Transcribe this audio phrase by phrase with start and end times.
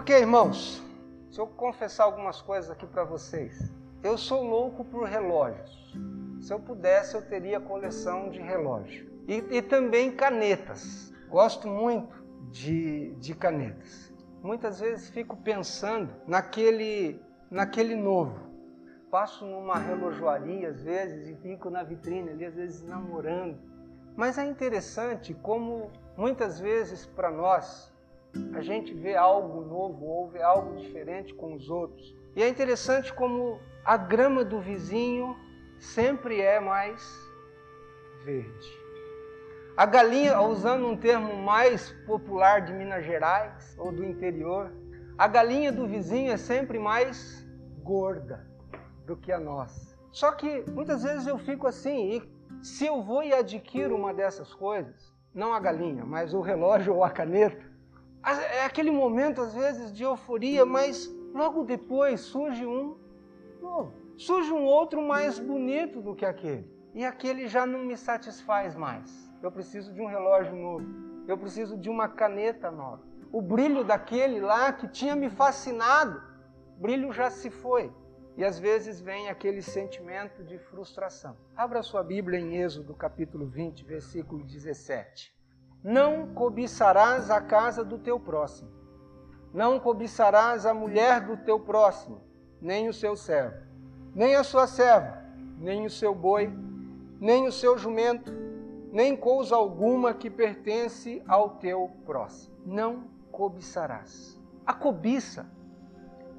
[0.00, 0.82] Ok, irmãos,
[1.30, 3.70] se eu confessar algumas coisas aqui para vocês.
[4.02, 5.94] Eu sou louco por relógios.
[6.40, 9.12] Se eu pudesse, eu teria coleção de relógio.
[9.28, 11.12] E, e também canetas.
[11.28, 12.16] Gosto muito
[12.50, 14.10] de, de canetas.
[14.42, 18.40] Muitas vezes fico pensando naquele, naquele novo.
[19.10, 23.58] Passo numa relojoaria às vezes e fico na vitrine ali, às vezes namorando.
[24.16, 27.92] Mas é interessante como muitas vezes para nós
[28.54, 32.14] a gente vê algo novo ou vê algo diferente com os outros.
[32.36, 35.36] E é interessante como a grama do vizinho
[35.78, 37.02] sempre é mais
[38.24, 38.80] verde.
[39.76, 44.70] A galinha, usando um termo mais popular de Minas Gerais ou do interior,
[45.16, 47.46] a galinha do vizinho é sempre mais
[47.82, 48.46] gorda
[49.06, 49.96] do que a nossa.
[50.12, 54.52] Só que muitas vezes eu fico assim, e se eu vou e adquiro uma dessas
[54.52, 57.69] coisas, não a galinha, mas o relógio ou a caneta,
[58.24, 62.96] é aquele momento às vezes de euforia, mas logo depois surge um
[63.60, 63.92] novo.
[64.16, 66.70] Surge um outro mais bonito do que aquele.
[66.94, 69.30] E aquele já não me satisfaz mais.
[69.42, 70.86] Eu preciso de um relógio novo.
[71.26, 73.02] Eu preciso de uma caneta nova.
[73.32, 76.20] O brilho daquele lá que tinha me fascinado,
[76.76, 77.92] brilho já se foi.
[78.36, 81.36] E às vezes vem aquele sentimento de frustração.
[81.56, 85.39] Abra sua Bíblia em Êxodo capítulo 20, versículo 17.
[85.82, 88.70] Não cobiçarás a casa do teu próximo.
[89.52, 92.20] Não cobiçarás a mulher do teu próximo,
[92.60, 93.56] nem o seu servo,
[94.14, 95.24] nem a sua serva,
[95.58, 96.52] nem o seu boi,
[97.18, 98.30] nem o seu jumento,
[98.92, 102.54] nem coisa alguma que pertence ao teu próximo.
[102.64, 104.38] Não cobiçarás.
[104.66, 105.50] A cobiça,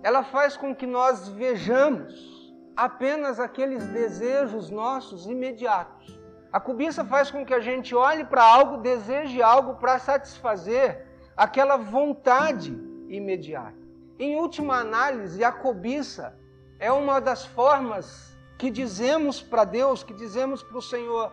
[0.04, 6.21] ela faz com que nós vejamos apenas aqueles desejos nossos imediatos.
[6.52, 11.78] A cobiça faz com que a gente olhe para algo, deseje algo para satisfazer aquela
[11.78, 13.80] vontade imediata.
[14.20, 16.38] Em última análise, a cobiça
[16.78, 21.32] é uma das formas que dizemos para Deus, que dizemos para o Senhor: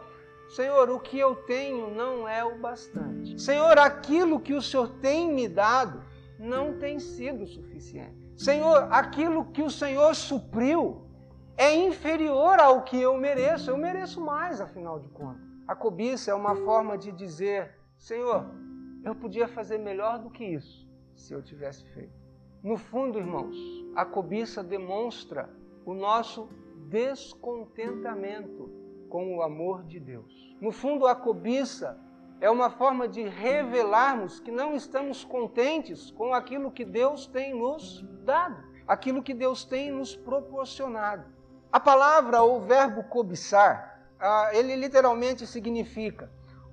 [0.50, 3.40] Senhor, o que eu tenho não é o bastante.
[3.40, 6.00] Senhor, aquilo que o Senhor tem me dado
[6.38, 8.16] não tem sido suficiente.
[8.36, 11.07] Senhor, aquilo que o Senhor supriu
[11.58, 13.70] é inferior ao que eu mereço.
[13.70, 15.42] Eu mereço mais, afinal de contas.
[15.66, 18.46] A cobiça é uma forma de dizer: Senhor,
[19.04, 22.16] eu podia fazer melhor do que isso se eu tivesse feito.
[22.62, 23.56] No fundo, irmãos,
[23.96, 25.50] a cobiça demonstra
[25.84, 26.48] o nosso
[26.88, 28.70] descontentamento
[29.08, 30.56] com o amor de Deus.
[30.60, 32.00] No fundo, a cobiça
[32.40, 38.02] é uma forma de revelarmos que não estamos contentes com aquilo que Deus tem nos
[38.24, 41.37] dado, aquilo que Deus tem nos proporcionado.
[41.70, 46.30] A palavra ou verbo cobiçar, ah, ele literalmente significa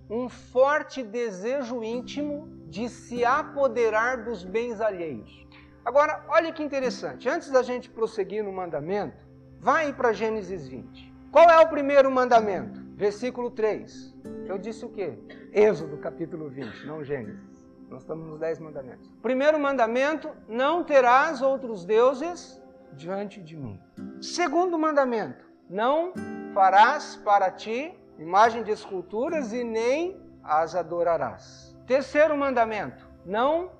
[0.10, 5.46] um forte desejo íntimo de se apoderar dos bens alheios.
[5.84, 7.28] Agora, olha que interessante.
[7.28, 9.26] Antes da gente prosseguir no mandamento,
[9.60, 11.14] vai para Gênesis 20.
[11.30, 12.82] Qual é o primeiro mandamento?
[12.96, 14.16] Versículo 3.
[14.48, 15.20] Eu disse o quê?
[15.52, 17.68] Êxodo, capítulo 20, não Gênesis.
[17.90, 19.12] Nós estamos nos 10 mandamentos.
[19.22, 22.62] Primeiro mandamento: não terás outros deuses
[22.96, 23.80] diante de mim.
[24.22, 26.14] Segundo mandamento: não
[26.54, 31.76] farás para ti imagem de esculturas e nem as adorarás.
[31.86, 33.72] Terceiro mandamento: não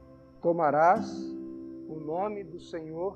[0.42, 1.10] tomarás
[1.88, 3.16] o nome do Senhor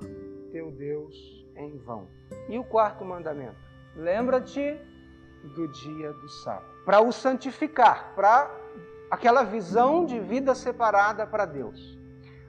[0.50, 2.08] teu Deus em vão.
[2.48, 3.56] E o quarto mandamento:
[3.94, 4.78] lembra-te
[5.54, 8.50] do dia do sábado, para o santificar, para
[9.10, 11.98] aquela visão de vida separada para Deus.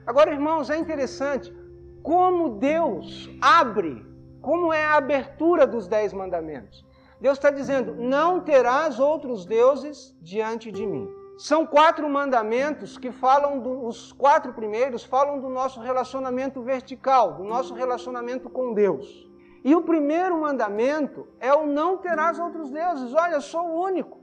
[0.05, 1.55] Agora, irmãos, é interessante
[2.03, 4.05] como Deus abre,
[4.41, 6.85] como é a abertura dos dez mandamentos.
[7.19, 11.07] Deus está dizendo: não terás outros deuses diante de mim.
[11.37, 17.43] São quatro mandamentos que falam, do, os quatro primeiros falam do nosso relacionamento vertical, do
[17.43, 19.27] nosso relacionamento com Deus.
[19.63, 23.13] E o primeiro mandamento é o não terás outros deuses.
[23.13, 24.19] Olha, sou o único.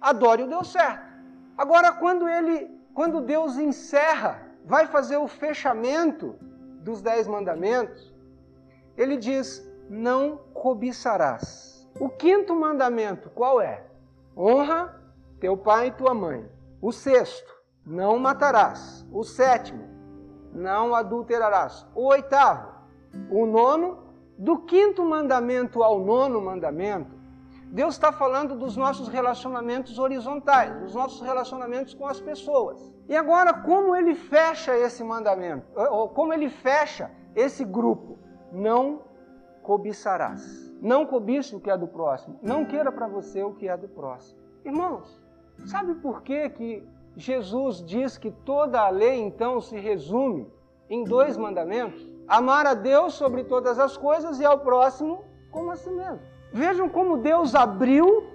[0.00, 1.12] Adore o Deus certo.
[1.56, 6.38] Agora, quando ele, quando Deus encerra, vai fazer o fechamento
[6.82, 8.12] dos dez mandamentos,
[8.96, 11.88] ele diz: não cobiçarás.
[12.00, 13.84] O quinto mandamento, qual é?
[14.36, 15.00] Honra
[15.40, 16.48] teu pai e tua mãe.
[16.80, 19.06] O sexto, não matarás.
[19.12, 19.88] O sétimo,
[20.52, 21.86] não adulterarás.
[21.94, 22.72] O oitavo,
[23.30, 23.98] o nono,
[24.38, 27.22] do quinto mandamento ao nono mandamento,
[27.66, 32.92] Deus está falando dos nossos relacionamentos horizontais, dos nossos relacionamentos com as pessoas.
[33.12, 35.66] E agora, como ele fecha esse mandamento?
[35.76, 38.18] Ou como ele fecha esse grupo?
[38.50, 39.02] Não
[39.62, 40.72] cobiçarás.
[40.80, 42.38] Não cobice o que é do próximo.
[42.40, 44.40] Não queira para você o que é do próximo.
[44.64, 45.20] Irmãos,
[45.66, 50.50] Sabe por que, que Jesus diz que toda a lei então se resume
[50.88, 55.76] em dois mandamentos: amar a Deus sobre todas as coisas e ao próximo como a
[55.76, 56.20] si mesmo.
[56.50, 58.26] Vejam como Deus abriu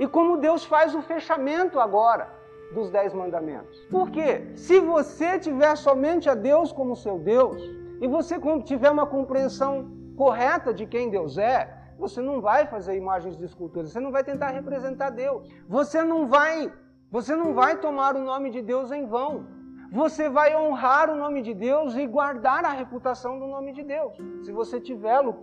[0.00, 2.37] e como Deus faz o fechamento agora
[2.72, 3.78] dos dez mandamentos.
[3.90, 4.50] Por quê?
[4.54, 7.62] Se você tiver somente a Deus como seu Deus
[8.00, 13.36] e você tiver uma compreensão correta de quem Deus é, você não vai fazer imagens
[13.36, 15.48] de esculturas, você não vai tentar representar Deus.
[15.68, 16.72] Você não vai,
[17.10, 19.46] você não vai tomar o nome de Deus em vão.
[19.90, 24.14] Você vai honrar o nome de Deus e guardar a reputação do nome de Deus.
[24.44, 25.36] Se você tivê-lo,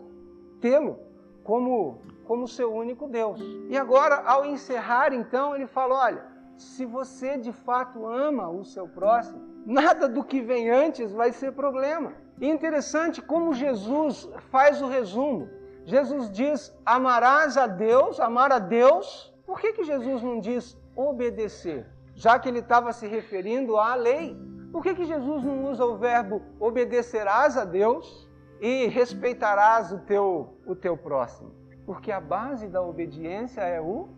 [0.61, 0.99] tê-lo
[1.43, 3.39] como como seu único Deus.
[3.69, 6.25] E agora, ao encerrar, então, ele fala: olha,
[6.57, 11.51] se você de fato ama o seu próximo, nada do que vem antes vai ser
[11.51, 12.13] problema.
[12.39, 15.49] E interessante como Jesus faz o resumo.
[15.85, 19.33] Jesus diz: amarás a Deus, amar a Deus.
[19.45, 21.85] Por que, que Jesus não diz obedecer?
[22.15, 24.35] Já que ele estava se referindo à lei.
[24.71, 28.29] Por que, que Jesus não usa o verbo obedecerás a Deus
[28.59, 31.53] e respeitarás o teu, o teu próximo?
[31.85, 34.09] Porque a base da obediência é o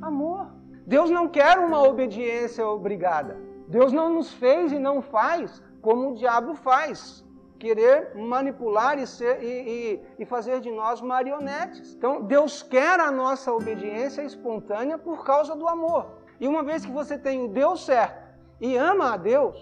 [0.00, 0.61] amor.
[0.86, 3.38] Deus não quer uma obediência obrigada.
[3.68, 7.24] Deus não nos fez e não faz como o diabo faz
[7.58, 11.94] querer manipular e, ser, e, e, e, fazer de nós marionetes.
[11.94, 16.06] Então, Deus quer a nossa obediência espontânea por causa do amor.
[16.40, 18.20] E uma vez que você tem o Deus certo
[18.60, 19.56] e ama a Deus,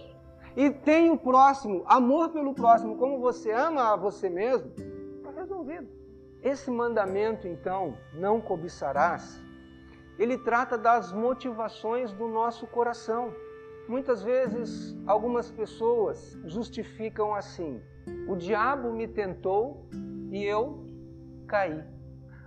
[0.56, 4.70] e tem o próximo, amor pelo próximo, como você ama a você mesmo,
[5.18, 5.86] está resolvido.
[6.42, 9.42] Esse mandamento, então, não cobiçarás,
[10.20, 13.32] ele trata das motivações do nosso coração.
[13.88, 17.82] Muitas vezes, algumas pessoas justificam assim:
[18.28, 19.88] o diabo me tentou
[20.30, 20.84] e eu
[21.48, 21.82] caí.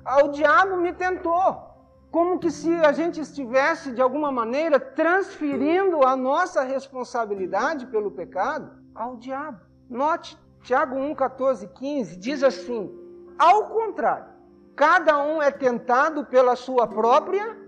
[0.05, 1.73] Ah, o diabo me tentou.
[2.11, 8.71] Como que se a gente estivesse, de alguma maneira, transferindo a nossa responsabilidade pelo pecado
[8.93, 9.61] ao diabo.
[9.89, 12.95] Note, Tiago 1, 14, 15 diz assim:
[13.39, 14.31] ao contrário,
[14.75, 17.62] cada um é tentado pela sua própria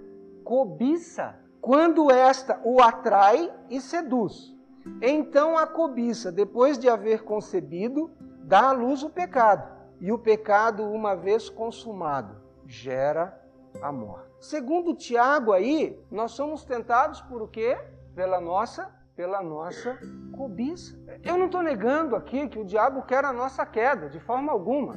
[0.45, 4.55] cobiça, quando esta o atrai e seduz.
[5.01, 8.11] Então a cobiça, depois de haver concebido,
[8.43, 9.75] dá à luz o pecado.
[9.99, 12.37] E o pecado, uma vez consumado,
[12.67, 13.41] gera
[13.81, 14.29] a morte.
[14.39, 17.75] Segundo Tiago aí, nós somos tentados por quê?
[18.13, 19.97] Pela nossa, pela nossa
[20.37, 20.95] cobiça.
[21.23, 24.95] Eu não estou negando aqui que o diabo quer a nossa queda, de forma alguma.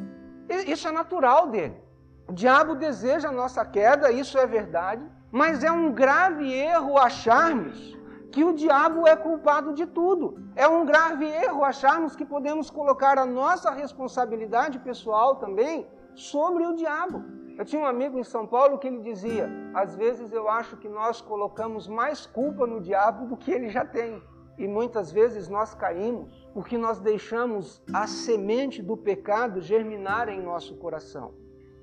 [0.66, 1.80] Isso é natural dele.
[2.28, 7.96] O diabo deseja a nossa queda, isso é verdade, mas é um grave erro acharmos
[8.30, 10.38] que o diabo é culpado de tudo.
[10.54, 16.74] É um grave erro acharmos que podemos colocar a nossa responsabilidade pessoal também sobre o
[16.74, 17.24] diabo.
[17.56, 20.88] Eu tinha um amigo em São Paulo que ele dizia: às vezes eu acho que
[20.88, 24.22] nós colocamos mais culpa no diabo do que ele já tem.
[24.56, 30.76] E muitas vezes nós caímos porque nós deixamos a semente do pecado germinar em nosso
[30.76, 31.32] coração.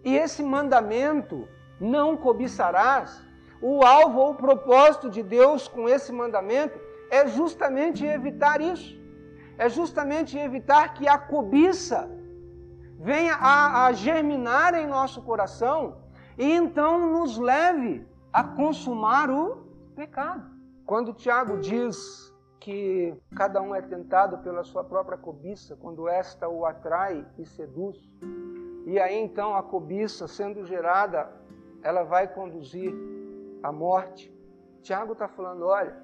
[0.03, 1.47] E esse mandamento,
[1.79, 3.24] não cobiçarás,
[3.67, 6.79] o alvo ou o propósito de Deus com esse mandamento
[7.09, 8.95] é justamente evitar isso.
[9.57, 12.07] É justamente evitar que a cobiça
[12.99, 15.97] venha a, a germinar em nosso coração
[16.37, 19.65] e então nos leve a consumar o
[19.95, 20.45] pecado.
[20.85, 26.67] Quando Tiago diz que cada um é tentado pela sua própria cobiça, quando esta o
[26.67, 27.97] atrai e seduz,
[28.85, 31.31] e aí então a cobiça sendo gerada,
[31.81, 32.93] ela vai conduzir
[33.65, 34.33] a morte.
[34.81, 35.95] Tiago está falando: olha,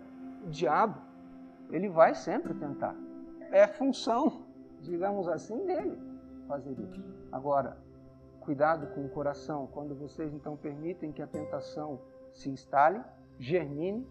[0.44, 1.00] o diabo,
[1.70, 2.96] ele vai sempre tentar.
[3.52, 4.46] É função,
[4.82, 5.98] digamos assim, dele
[6.48, 7.04] fazer isso.
[7.32, 7.78] Agora,
[8.40, 12.02] cuidado com o coração quando vocês então permitem que a tentação
[12.34, 13.02] se instale,
[13.38, 14.08] germine,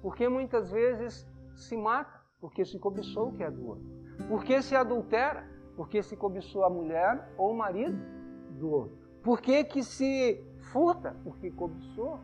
[0.00, 3.84] porque muitas vezes se mata porque se cobiçou o que é do outro,
[4.28, 7.98] porque se adultera porque se cobiçou a mulher ou o marido
[8.58, 12.18] do outro, porque que se furta porque cobiçou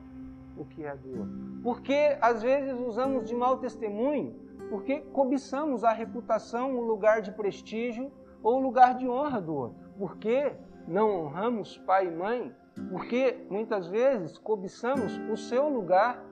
[0.62, 1.62] o que é do outro.
[1.62, 4.34] Porque às vezes usamos de mau testemunho,
[4.70, 8.10] porque cobiçamos a reputação, o lugar de prestígio
[8.42, 9.78] ou o lugar de honra do outro.
[9.98, 10.52] Porque
[10.86, 12.54] não honramos pai e mãe,
[12.90, 16.24] porque muitas vezes cobiçamos o seu lugar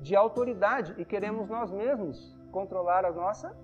[0.00, 3.56] de autoridade e queremos nós mesmos controlar a nossa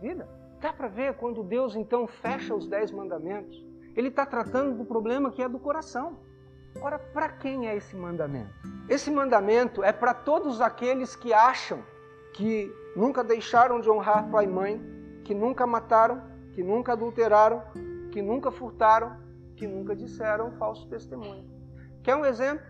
[0.00, 0.28] vida.
[0.60, 3.64] Dá para ver quando Deus então fecha os dez mandamentos.
[3.96, 6.18] Ele está tratando do problema que é do coração.
[6.80, 8.52] Ora, para quem é esse mandamento?
[8.88, 11.82] Esse mandamento é para todos aqueles que acham
[12.34, 14.80] que nunca deixaram de honrar pai e mãe,
[15.24, 17.62] que nunca mataram, que nunca adulteraram,
[18.10, 19.16] que nunca furtaram,
[19.56, 21.48] que nunca disseram falso testemunho.
[22.02, 22.64] Quer um exemplo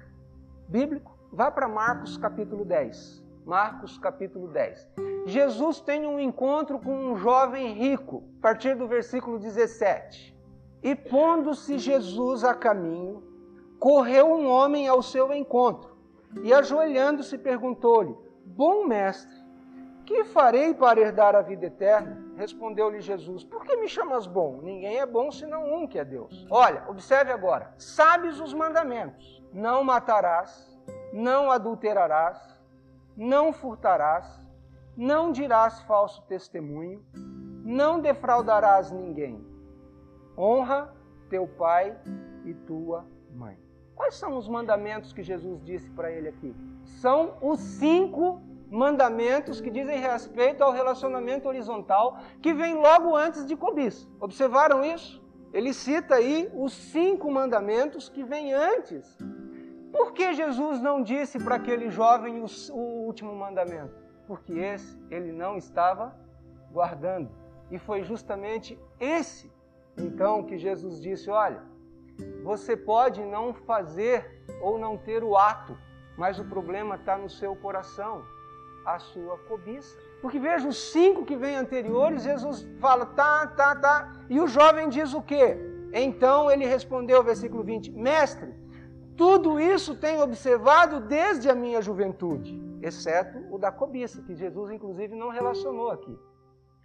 [0.68, 1.16] bíblico?
[1.32, 3.22] Vá para Marcos capítulo 10.
[3.46, 4.88] Marcos capítulo 10.
[5.26, 10.36] Jesus tem um encontro com um jovem rico, a partir do versículo 17.
[10.82, 13.22] E pondo-se Jesus a caminho,
[13.82, 15.96] correu um homem ao seu encontro,
[16.44, 19.34] e ajoelhando-se perguntou-lhe: Bom mestre,
[20.06, 22.16] que farei para herdar a vida eterna?
[22.36, 24.60] Respondeu-lhe Jesus: Por que me chamas bom?
[24.62, 26.46] Ninguém é bom senão um que é Deus.
[26.48, 30.78] Olha, observe agora: sabes os mandamentos: não matarás,
[31.12, 32.38] não adulterarás,
[33.16, 34.46] não furtarás,
[34.96, 37.04] não dirás falso testemunho,
[37.64, 39.44] não defraudarás ninguém.
[40.38, 40.94] Honra
[41.28, 41.98] teu pai
[42.44, 43.71] e tua mãe.
[44.02, 46.52] Quais são os mandamentos que Jesus disse para ele aqui?
[47.00, 53.54] São os cinco mandamentos que dizem respeito ao relacionamento horizontal que vem logo antes de
[53.54, 54.08] cobiça.
[54.18, 55.22] Observaram isso?
[55.52, 59.16] Ele cita aí os cinco mandamentos que vêm antes.
[59.92, 63.94] Por que Jesus não disse para aquele jovem o, o último mandamento?
[64.26, 66.12] Porque esse ele não estava
[66.72, 67.30] guardando.
[67.70, 69.48] E foi justamente esse,
[69.96, 71.62] então, que Jesus disse: Olha,
[72.42, 75.76] você pode não fazer ou não ter o ato,
[76.16, 78.24] mas o problema está no seu coração
[78.84, 79.96] a sua cobiça.
[80.20, 84.12] Porque veja, os cinco que vêm anteriores, Jesus fala, tá, tá, tá.
[84.28, 85.56] E o jovem diz o quê?
[85.92, 88.54] Então ele respondeu, versículo 20: Mestre,
[89.16, 95.14] tudo isso tenho observado desde a minha juventude, exceto o da cobiça, que Jesus inclusive
[95.14, 96.18] não relacionou aqui.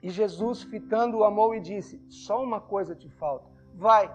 [0.02, 3.50] E Jesus, fitando, o amou e disse: Só uma coisa te falta.
[3.74, 4.14] Vai,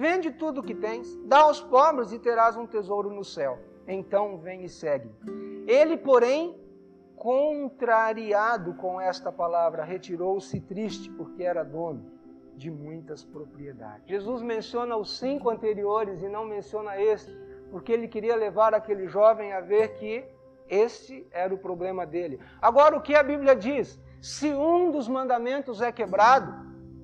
[0.00, 3.58] vende tudo o que tens, dá aos pobres e terás um tesouro no céu.
[3.86, 5.10] Então vem e segue.
[5.66, 6.58] Ele, porém,
[7.14, 12.10] contrariado com esta palavra, retirou-se triste, porque era dono
[12.56, 14.08] de muitas propriedades.
[14.08, 17.36] Jesus menciona os cinco anteriores e não menciona este,
[17.70, 20.24] porque ele queria levar aquele jovem a ver que
[20.66, 22.40] este era o problema dele.
[22.62, 24.00] Agora, o que a Bíblia diz?
[24.22, 26.54] Se um dos mandamentos é quebrado,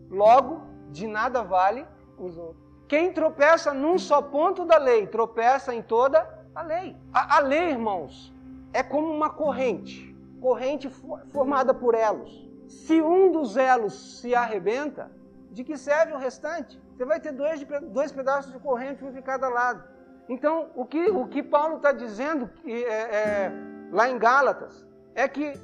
[0.09, 1.87] logo de nada vale
[2.19, 2.66] os outros.
[2.88, 6.97] Quem tropeça num só ponto da lei, tropeça em toda a lei.
[7.12, 8.33] A, a lei, irmãos,
[8.73, 10.88] é como uma corrente, corrente
[11.33, 12.49] formada por elos.
[12.69, 15.11] Se um dos elos se arrebenta,
[15.50, 16.81] de que serve o restante?
[16.95, 19.83] Você vai ter dois, dois pedaços de corrente, um de cada lado.
[20.28, 23.52] Então, o que, o que Paulo está dizendo é, é,
[23.90, 25.55] lá em Gálatas é que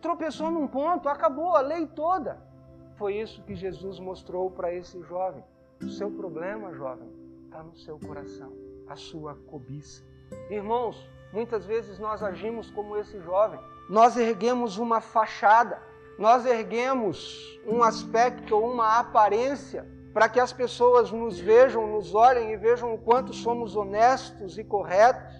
[0.00, 2.40] tropeçou num ponto, acabou a lei toda.
[2.96, 5.44] Foi isso que Jesus mostrou para esse jovem.
[5.82, 7.08] O seu problema, jovem,
[7.44, 8.52] está no seu coração,
[8.88, 10.04] a sua cobiça.
[10.50, 13.58] Irmãos, Muitas vezes nós agimos como esse jovem.
[13.88, 15.82] Nós erguemos uma fachada,
[16.18, 22.52] nós erguemos um aspecto ou uma aparência para que as pessoas nos vejam, nos olhem
[22.52, 25.34] e vejam o quanto somos honestos e corretos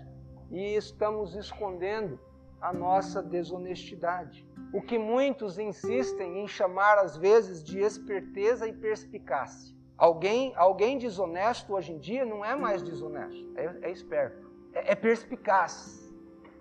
[0.51, 2.19] e estamos escondendo
[2.59, 4.47] a nossa desonestidade.
[4.73, 9.77] O que muitos insistem em chamar às vezes de esperteza e perspicácia.
[10.03, 14.95] Alguém, alguém desonesto hoje em dia não é mais desonesto, é, é esperto é, é
[14.97, 16.13] perspicaz,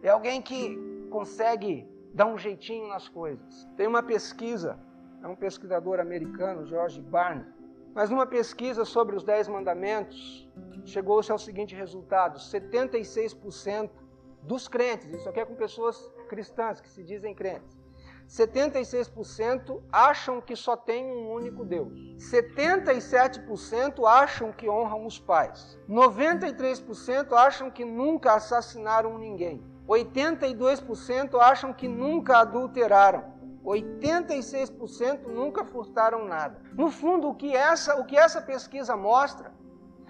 [0.03, 0.77] é alguém que
[1.09, 3.67] consegue dar um jeitinho nas coisas.
[3.75, 4.79] Tem uma pesquisa,
[5.23, 7.47] é um pesquisador americano, George Barnes,
[7.95, 10.47] mas numa pesquisa sobre os Dez Mandamentos,
[10.85, 13.89] chegou-se ao seguinte resultado: 76%
[14.43, 15.97] dos crentes, isso aqui é com pessoas
[16.29, 17.75] cristãs que se dizem crentes,
[18.31, 21.91] 76% acham que só tem um único Deus.
[22.17, 25.77] 77% acham que honram os pais.
[25.89, 29.61] 93% acham que nunca assassinaram ninguém.
[29.85, 33.33] 82% acham que nunca adulteraram.
[33.65, 36.61] 86% nunca furtaram nada.
[36.73, 39.51] No fundo, o que essa, o que essa pesquisa mostra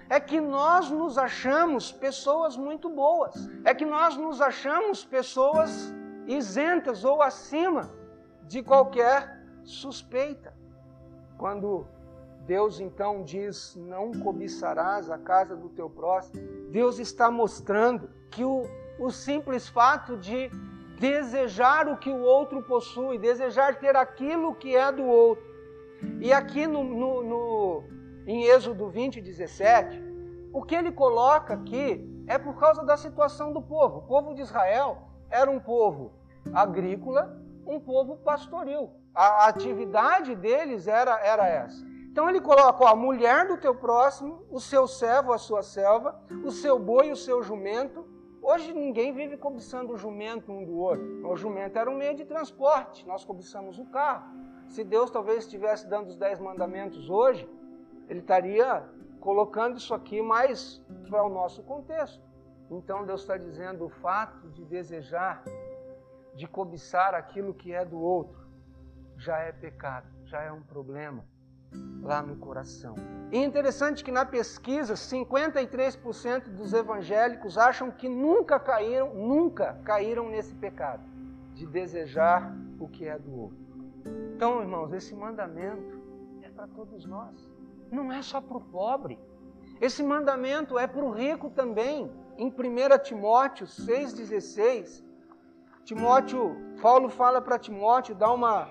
[0.07, 3.33] é que nós nos achamos pessoas muito boas.
[3.65, 5.91] É que nós nos achamos pessoas
[6.27, 7.99] isentas ou acima
[8.51, 10.53] de qualquer suspeita.
[11.38, 11.88] Quando
[12.46, 18.63] Deus então diz: Não cobiçarás a casa do teu próximo, Deus está mostrando que o,
[19.00, 20.51] o simples fato de
[21.00, 25.50] desejar o que o outro possui, desejar ter aquilo que é do outro.
[26.20, 27.84] E aqui no, no, no,
[28.27, 30.03] em Êxodo 20, 17,
[30.51, 34.00] o que ele coloca aqui é por causa da situação do povo.
[34.00, 34.98] O povo de Israel
[35.29, 36.12] era um povo
[36.53, 37.39] agrícola,
[37.71, 38.91] um povo pastoril.
[39.13, 41.85] A atividade deles era, era essa.
[42.11, 46.19] Então ele coloca ó, a mulher do teu próximo, o seu servo, a sua selva,
[46.43, 48.05] o seu boi, o seu jumento.
[48.41, 51.25] Hoje ninguém vive cobiçando o jumento um do outro.
[51.25, 54.25] O jumento era um meio de transporte, nós cobiçamos o carro.
[54.67, 57.47] Se Deus talvez estivesse dando os dez mandamentos hoje,
[58.09, 58.83] ele estaria
[59.21, 62.21] colocando isso aqui mais para o nosso contexto.
[62.69, 65.43] Então Deus está dizendo o fato de desejar
[66.35, 68.39] de cobiçar aquilo que é do outro,
[69.17, 71.23] já é pecado, já é um problema
[72.01, 72.95] lá no coração.
[73.31, 80.53] E interessante que na pesquisa, 53% dos evangélicos acham que nunca caíram, nunca caíram nesse
[80.55, 81.03] pecado
[81.53, 83.57] de desejar o que é do outro.
[84.35, 86.01] Então, irmãos, esse mandamento
[86.41, 87.50] é para todos nós.
[87.91, 89.19] Não é só para o pobre.
[89.79, 92.11] Esse mandamento é para o rico também.
[92.38, 95.03] Em 1 Timóteo 6,16,
[95.83, 98.69] Timóteo, Paulo fala para Timóteo, dá uma,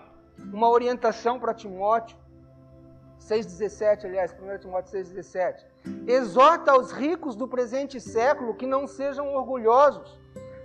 [0.52, 2.16] uma orientação para Timóteo.
[3.20, 5.64] 6,17, aliás, 1 Timóteo 6,17.
[6.06, 10.18] Exorta aos ricos do presente século que não sejam orgulhosos,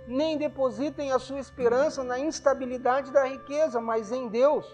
[0.06, 4.66] nem depositem a sua esperança na instabilidade da riqueza, mas em Deus,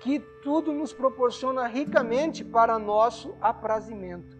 [0.00, 4.36] que tudo nos proporciona ricamente para nosso aprazimento.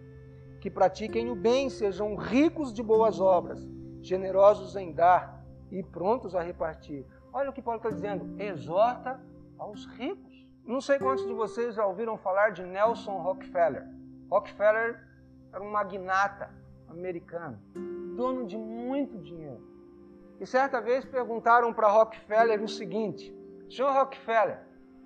[0.59, 3.65] Que pratiquem o bem, sejam ricos de boas obras,
[4.01, 5.42] generosos em dar
[5.73, 7.05] e prontos a repartir.
[7.33, 9.19] Olha o que Paulo está dizendo: exorta
[9.57, 10.47] aos ricos.
[10.65, 13.85] Não sei quantos de vocês já ouviram falar de Nelson Rockefeller.
[14.29, 15.03] Rockefeller
[15.51, 16.49] era um magnata
[16.87, 17.59] americano,
[18.15, 19.61] dono de muito dinheiro.
[20.39, 23.35] E certa vez perguntaram para Rockefeller o seguinte:
[23.69, 24.59] Senhor Rockefeller,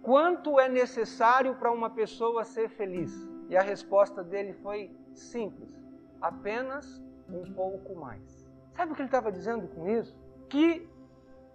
[0.03, 3.11] quanto é necessário para uma pessoa ser feliz?
[3.49, 5.73] E a resposta dele foi simples:
[6.21, 8.45] apenas um pouco mais.
[8.73, 10.26] Sabe o que ele estava dizendo com isso?
[10.49, 10.87] Que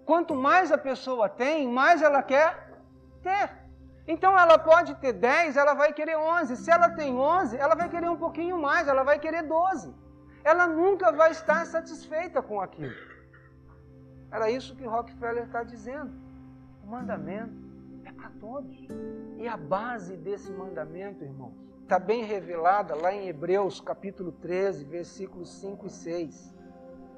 [0.04, 2.70] quanto mais a pessoa tem, mais ela quer
[3.22, 3.62] ter.
[4.06, 6.56] Então ela pode ter 10, ela vai querer 11.
[6.56, 9.94] Se ela tem 11, ela vai querer um pouquinho mais, ela vai querer 12.
[10.44, 12.94] Ela nunca vai estar satisfeita com aquilo.
[14.30, 16.10] Era isso que Rockefeller está dizendo.
[16.82, 17.54] O mandamento
[18.04, 18.76] é para todos.
[19.36, 25.60] E a base desse mandamento, irmãos, está bem revelada lá em Hebreus capítulo 13, versículos
[25.60, 26.54] 5 e 6.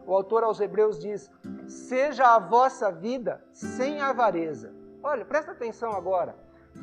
[0.07, 1.31] O autor aos Hebreus diz:
[1.67, 4.73] Seja a vossa vida sem avareza.
[5.03, 6.37] Olha, presta atenção agora.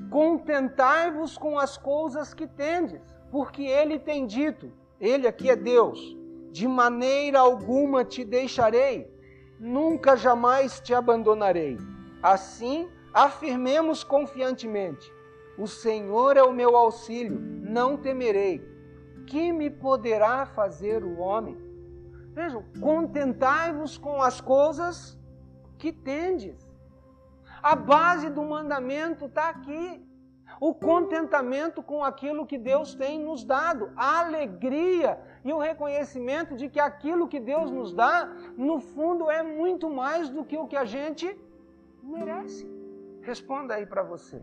[0.10, 6.00] Contentai-vos com as coisas que tendes, porque ele tem dito, ele aqui é Deus,
[6.51, 9.12] de maneira alguma te deixarei
[9.62, 11.77] nunca jamais te abandonarei.
[12.24, 15.14] Assim, afirmemos confiantemente:
[15.57, 18.70] O Senhor é o meu auxílio, não temerei.
[19.27, 21.55] Que me poderá fazer o homem?
[22.33, 25.20] Vejam, contentai-vos com as coisas
[25.77, 26.70] que tendes.
[27.61, 30.03] A base do mandamento está aqui
[30.59, 36.70] o contentamento com aquilo que Deus tem nos dado, a alegria e o reconhecimento de
[36.70, 40.75] que aquilo que Deus nos dá, no fundo, é muito mais do que o que
[40.75, 41.35] a gente
[42.03, 42.70] merece.
[43.22, 44.41] Responda aí para você.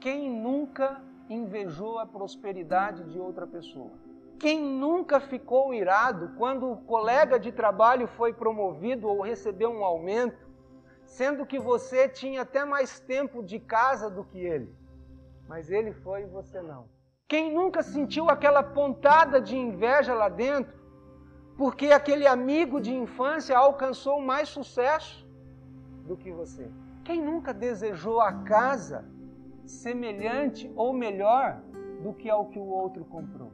[0.00, 4.07] Quem nunca invejou a prosperidade de outra pessoa?
[4.38, 10.46] Quem nunca ficou irado quando o colega de trabalho foi promovido ou recebeu um aumento,
[11.04, 14.78] sendo que você tinha até mais tempo de casa do que ele?
[15.48, 16.86] mas ele foi e você não.
[17.26, 20.78] Quem nunca sentiu aquela pontada de inveja lá dentro,
[21.56, 25.26] porque aquele amigo de infância alcançou mais sucesso
[26.06, 26.70] do que você?
[27.04, 29.04] Quem nunca desejou a casa
[29.64, 31.60] semelhante ou melhor
[32.02, 33.50] do que ao que o outro comprou?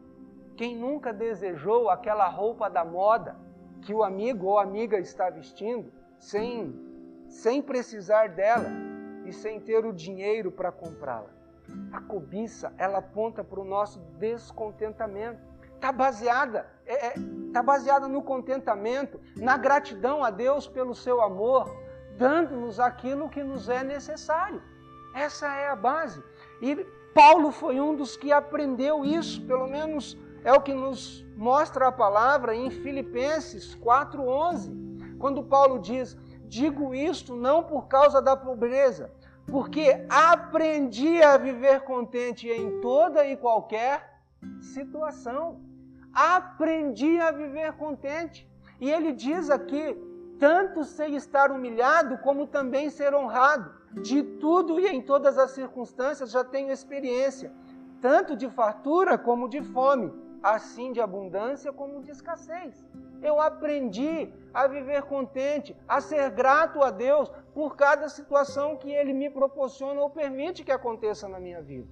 [0.56, 3.36] Quem nunca desejou aquela roupa da moda
[3.82, 6.72] que o amigo ou amiga está vestindo sem,
[7.28, 8.70] sem precisar dela
[9.24, 11.30] e sem ter o dinheiro para comprá-la?
[11.92, 15.40] A cobiça, ela aponta para o nosso descontentamento.
[15.74, 17.14] Está baseada, é, é,
[17.52, 21.68] tá baseada no contentamento, na gratidão a Deus pelo seu amor,
[22.16, 24.62] dando-nos aquilo que nos é necessário.
[25.14, 26.22] Essa é a base.
[26.62, 26.76] E
[27.12, 31.92] Paulo foi um dos que aprendeu isso, pelo menos é o que nos mostra a
[31.92, 39.10] palavra em Filipenses 4:11, quando Paulo diz: "Digo isto não por causa da pobreza,
[39.46, 44.20] porque aprendi a viver contente em toda e qualquer
[44.60, 45.60] situação.
[46.12, 48.48] Aprendi a viver contente.
[48.80, 49.96] E ele diz aqui:
[50.38, 53.72] tanto sei estar humilhado, como também ser honrado.
[54.02, 57.52] De tudo e em todas as circunstâncias já tenho experiência,
[58.00, 60.12] tanto de fartura como de fome,
[60.44, 62.84] assim de abundância como de escassez.
[63.22, 69.14] Eu aprendi a viver contente, a ser grato a Deus por cada situação que Ele
[69.14, 71.88] me proporciona ou permite que aconteça na minha vida.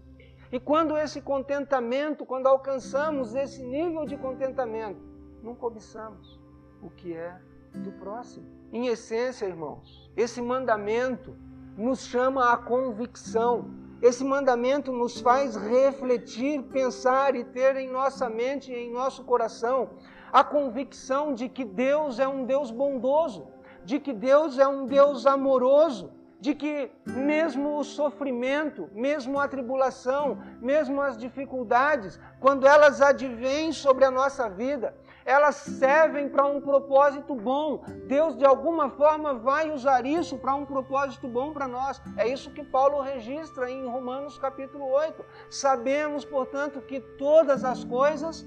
[0.53, 5.01] E quando esse contentamento, quando alcançamos esse nível de contentamento,
[5.43, 6.39] não cobiçamos
[6.83, 7.41] o que é
[7.75, 8.47] do próximo.
[8.71, 11.35] Em essência, irmãos, esse mandamento
[11.75, 13.71] nos chama à convicção.
[14.03, 19.91] Esse mandamento nos faz refletir, pensar e ter em nossa mente e em nosso coração
[20.33, 23.47] a convicção de que Deus é um Deus bondoso.
[23.85, 30.39] de que Deus é um Deus amoroso, de que mesmo o sofrimento, mesmo a tribulação,
[30.61, 37.35] mesmo as dificuldades, quando elas advêm sobre a nossa vida, elas servem para um propósito
[37.35, 37.85] bom.
[38.07, 42.01] Deus, de alguma forma, vai usar isso para um propósito bom para nós.
[42.17, 45.25] É isso que Paulo registra em Romanos capítulo 8.
[45.51, 48.47] Sabemos, portanto, que todas as coisas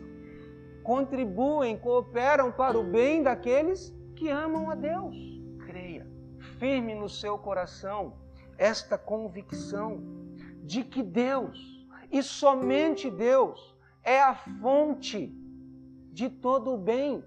[0.84, 5.16] contribuem, cooperam para o bem daqueles que amam a Deus.
[5.66, 6.08] Creia,
[6.60, 8.14] firme no seu coração
[8.58, 10.02] esta convicção
[10.64, 11.60] de que Deus,
[12.12, 15.34] e somente Deus, é a fonte
[16.16, 17.24] de todo o bem.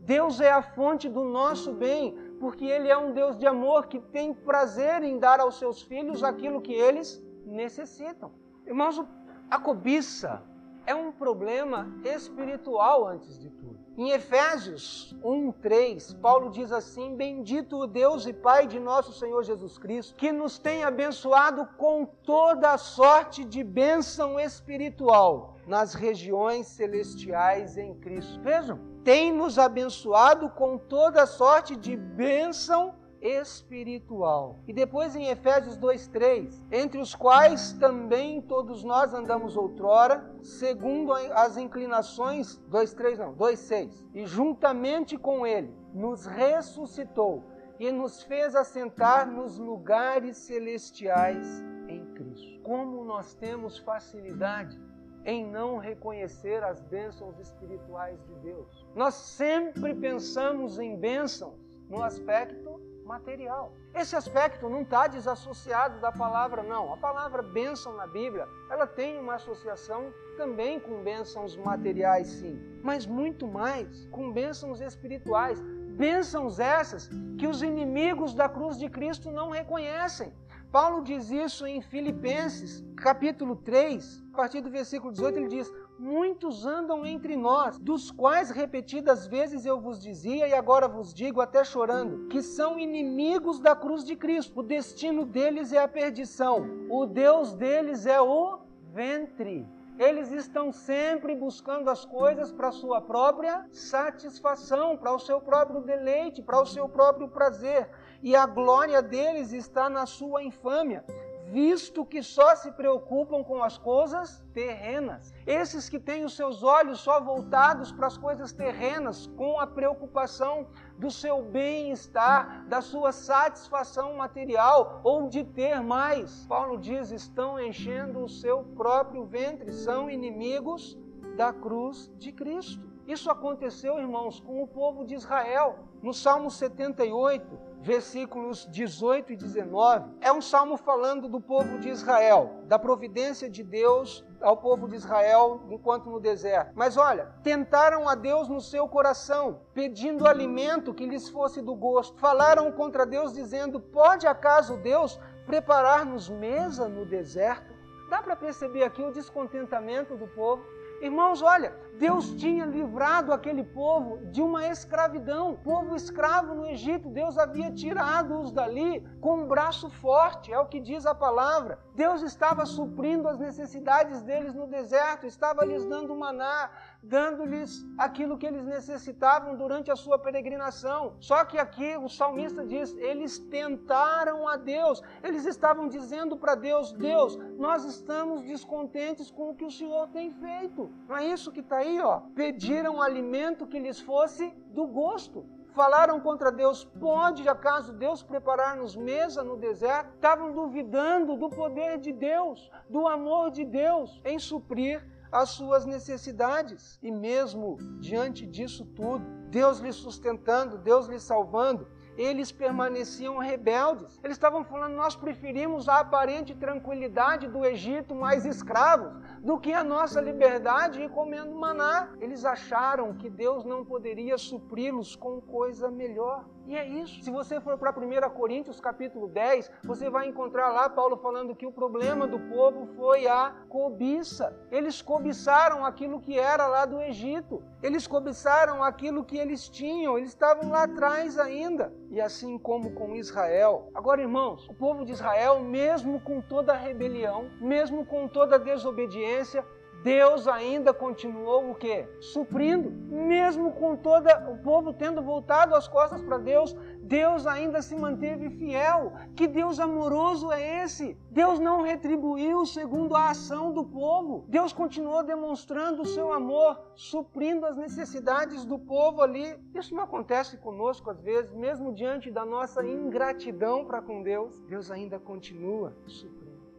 [0.00, 3.98] Deus é a fonte do nosso bem, porque Ele é um Deus de amor que
[3.98, 8.30] tem prazer em dar aos seus filhos aquilo que eles necessitam.
[8.66, 9.02] Irmãos,
[9.50, 10.42] a cobiça
[10.86, 13.77] é um problema espiritual antes de tudo.
[13.98, 19.76] Em Efésios 1:3, Paulo diz assim: Bendito o Deus e Pai de nosso Senhor Jesus
[19.76, 27.76] Cristo, que nos tem abençoado com toda a sorte de bênção espiritual nas regiões celestiais
[27.76, 28.40] em Cristo.
[28.40, 34.58] Vejam, tem nos abençoado com toda sorte de bênção espiritual.
[34.66, 41.56] E depois em Efésios 2:3, entre os quais também todos nós andamos outrora, segundo as
[41.56, 44.06] inclinações 2:3 não, 2:6.
[44.14, 47.44] E juntamente com ele nos ressuscitou
[47.78, 52.60] e nos fez assentar nos lugares celestiais em Cristo.
[52.62, 54.78] Como nós temos facilidade
[55.24, 58.86] em não reconhecer as bênçãos espirituais de Deus.
[58.94, 61.54] Nós sempre pensamos em bênçãos
[61.88, 63.72] no aspecto material.
[63.94, 66.92] Esse aspecto não está desassociado da palavra, não.
[66.92, 73.06] A palavra bênção na Bíblia, ela tem uma associação também com bênçãos materiais, sim, mas
[73.06, 75.58] muito mais com bênçãos espirituais.
[75.96, 80.32] Bênçãos essas que os inimigos da cruz de Cristo não reconhecem.
[80.70, 86.64] Paulo diz isso em Filipenses, capítulo 3, a partir do versículo 18, ele diz: Muitos
[86.64, 91.64] andam entre nós, dos quais repetidas vezes eu vos dizia e agora vos digo, até
[91.64, 94.60] chorando, que são inimigos da cruz de Cristo.
[94.60, 98.60] O destino deles é a perdição, o Deus deles é o
[98.92, 99.66] ventre.
[99.98, 106.40] Eles estão sempre buscando as coisas para sua própria satisfação, para o seu próprio deleite,
[106.40, 107.90] para o seu próprio prazer
[108.22, 111.04] e a glória deles está na sua infâmia,
[111.50, 115.32] visto que só se preocupam com as coisas terrenas.
[115.46, 120.66] Esses que têm os seus olhos só voltados para as coisas terrenas, com a preocupação
[120.98, 126.46] do seu bem-estar, da sua satisfação material ou de ter mais.
[126.46, 130.98] Paulo diz: estão enchendo o seu próprio ventre, são inimigos
[131.36, 132.86] da cruz de Cristo.
[133.06, 135.78] Isso aconteceu, irmãos, com o povo de Israel.
[136.02, 142.62] No Salmo 78, versículos 18 e 19, é um salmo falando do povo de Israel,
[142.64, 146.72] da providência de Deus ao povo de Israel enquanto no deserto.
[146.74, 152.18] Mas olha, tentaram a Deus no seu coração, pedindo alimento que lhes fosse do gosto.
[152.18, 159.02] Falaram contra Deus dizendo: "Pode acaso Deus preparar-nos mesa no deserto?" Dá para perceber aqui
[159.02, 160.64] o descontentamento do povo.
[161.00, 165.56] Irmãos, olha, Deus tinha livrado aquele povo de uma escravidão.
[165.56, 170.78] Povo escravo no Egito, Deus havia tirado-os dali com um braço forte, é o que
[170.78, 171.78] diz a palavra.
[171.96, 176.70] Deus estava suprindo as necessidades deles no deserto, estava lhes dando maná,
[177.02, 181.14] dando-lhes aquilo que eles necessitavam durante a sua peregrinação.
[181.20, 186.92] Só que aqui o salmista diz: eles tentaram a Deus, eles estavam dizendo para Deus:
[186.92, 190.90] Deus, nós estamos descontentes com o que o Senhor tem feito.
[191.08, 192.20] Não é isso que está aí, ó.
[192.34, 195.44] Pediram alimento que lhes fosse do gosto
[195.78, 200.12] falaram contra Deus: pode acaso Deus preparar-nos mesa no deserto?
[200.14, 206.98] Estavam duvidando do poder de Deus, do amor de Deus em suprir as suas necessidades.
[207.02, 211.86] E mesmo diante disso tudo, Deus lhe sustentando, Deus lhe salvando,
[212.18, 214.18] eles permaneciam rebeldes.
[214.24, 219.84] Eles estavam falando: nós preferimos a aparente tranquilidade do Egito mais escravos do que a
[219.84, 222.08] nossa liberdade e comendo maná.
[222.20, 226.44] Eles acharam que Deus não poderia supri-los com coisa melhor.
[226.68, 227.22] E é isso.
[227.22, 231.64] Se você for para 1 Coríntios capítulo 10, você vai encontrar lá Paulo falando que
[231.64, 234.54] o problema do povo foi a cobiça.
[234.70, 237.62] Eles cobiçaram aquilo que era lá do Egito.
[237.82, 240.18] Eles cobiçaram aquilo que eles tinham.
[240.18, 241.90] Eles estavam lá atrás ainda.
[242.10, 243.90] E assim como com Israel.
[243.94, 248.58] Agora, irmãos, o povo de Israel, mesmo com toda a rebelião, mesmo com toda a
[248.58, 249.64] desobediência,
[250.02, 252.08] Deus ainda continuou o quê?
[252.20, 252.90] Suprindo.
[252.90, 258.50] Mesmo com todo o povo tendo voltado as costas para Deus, Deus ainda se manteve
[258.50, 259.12] fiel.
[259.34, 261.16] Que Deus amoroso é esse?
[261.30, 264.44] Deus não retribuiu segundo a ação do povo.
[264.48, 269.58] Deus continuou demonstrando o seu amor, suprindo as necessidades do povo ali.
[269.74, 274.58] Isso não acontece conosco às vezes, mesmo diante da nossa ingratidão para com Deus.
[274.68, 276.37] Deus ainda continua suprindo.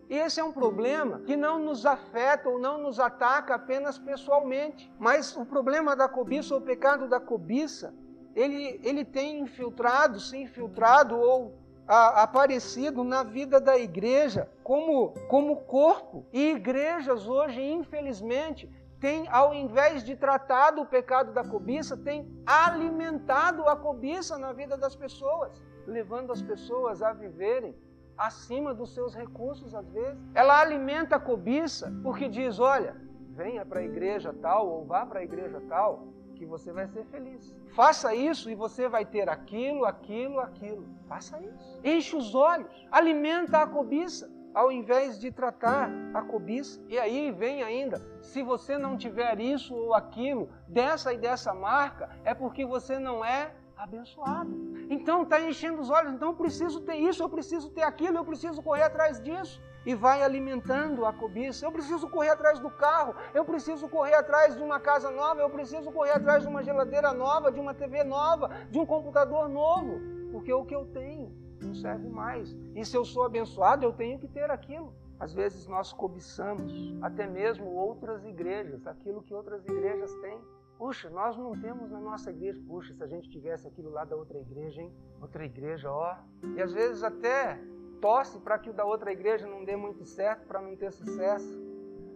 [0.10, 4.92] E esse é um problema que não nos afeta ou não nos ataca apenas pessoalmente,
[4.98, 7.94] mas o problema da cobiça, o pecado da cobiça,
[8.36, 15.58] ele, ele tem infiltrado, se infiltrado ou a, aparecido na vida da igreja como, como
[15.58, 16.26] corpo.
[16.34, 18.68] E igrejas hoje, infelizmente,
[19.00, 24.76] têm, ao invés de tratar o pecado da cobiça, têm alimentado a cobiça na vida
[24.76, 27.76] das pessoas, levando as pessoas a viverem
[28.20, 30.20] acima dos seus recursos, às vezes.
[30.36, 32.96] Ela alimenta a cobiça porque diz: olha,
[33.30, 37.06] venha para a igreja tal ou vá para a igreja tal, que você vai ser
[37.06, 37.56] feliz.
[37.74, 40.86] Faça isso e você vai ter aquilo, aquilo, aquilo.
[41.08, 41.80] Faça isso.
[41.84, 46.82] Enche os olhos, alimenta a cobiça, ao invés de tratar a cobiça.
[46.90, 52.10] E aí vem ainda, se você não tiver isso ou aquilo, dessa e dessa marca,
[52.26, 54.69] é porque você não é abençoado.
[54.90, 58.26] Então está enchendo os olhos, então eu preciso ter isso, eu preciso ter aquilo, eu
[58.26, 61.64] preciso correr atrás disso e vai alimentando a cobiça.
[61.64, 65.50] Eu preciso correr atrás do carro, eu preciso correr atrás de uma casa nova, eu
[65.50, 70.00] preciso correr atrás de uma geladeira nova, de uma TV nova, de um computador novo,
[70.32, 72.58] porque o que eu tenho não serve mais.
[72.76, 74.92] E se eu sou abençoado, eu tenho que ter aquilo.
[75.20, 80.42] Às vezes nós cobiçamos até mesmo outras igrejas, aquilo que outras igrejas têm.
[80.80, 82.58] Puxa, nós não temos na nossa igreja.
[82.66, 84.96] Puxa, se a gente tivesse aquilo lá da outra igreja, hein?
[85.22, 86.16] Outra igreja, ó.
[86.56, 87.60] E às vezes até
[88.00, 91.54] torce para que o da outra igreja não dê muito certo, para não ter sucesso.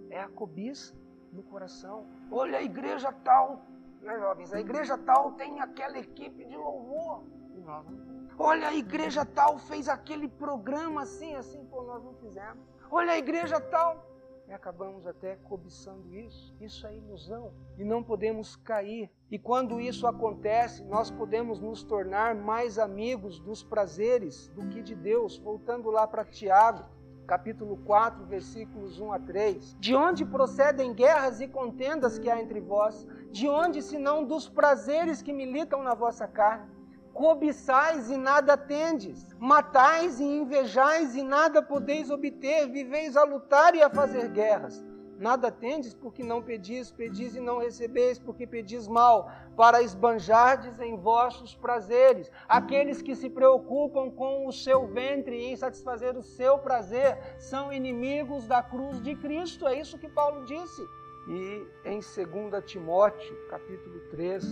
[0.09, 0.95] É a cobiça
[1.33, 2.07] no coração.
[2.31, 3.65] Olha a igreja tal,
[4.01, 4.53] né, jovens?
[4.53, 7.25] A igreja tal tem aquela equipe de louvor.
[7.53, 8.33] E nós não temos.
[8.39, 12.63] Olha, a igreja tal fez aquele programa assim, assim, pô, nós não fizemos.
[12.89, 14.12] Olha, a igreja tal.
[14.47, 16.53] E acabamos até cobiçando isso.
[16.59, 17.53] Isso é ilusão.
[17.77, 19.09] E não podemos cair.
[19.31, 24.95] E quando isso acontece, nós podemos nos tornar mais amigos dos prazeres do que de
[24.95, 25.37] Deus.
[25.37, 26.85] Voltando lá para Tiago,
[27.25, 29.77] capítulo 4, versículos 1 a 3.
[29.79, 33.07] De onde procedem guerras e contendas que há entre vós?
[33.31, 36.72] De onde, senão dos prazeres que militam na vossa carne?
[37.13, 43.81] Cobiçais e nada tendes, matais e invejais e nada podeis obter, viveis a lutar e
[43.81, 44.83] a fazer guerras.
[45.19, 50.97] Nada tendes porque não pedis, pedis e não recebeis porque pedis mal, para esbanjardes em
[50.97, 52.29] vossos prazeres.
[52.49, 57.71] Aqueles que se preocupam com o seu ventre e em satisfazer o seu prazer são
[57.71, 59.67] inimigos da cruz de Cristo.
[59.67, 60.81] É isso que Paulo disse.
[61.29, 64.43] E em 2 Timóteo, capítulo 3,